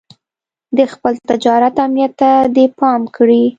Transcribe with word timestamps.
د 0.77 0.79
خپل 0.93 1.13
تجارت 1.29 1.75
امنيت 1.85 2.13
ته 2.19 2.31
دې 2.55 2.65
پام 2.79 3.01
کړی. 3.15 3.43